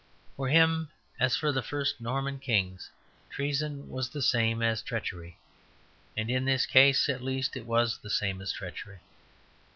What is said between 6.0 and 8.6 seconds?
and in this case at least it was the same as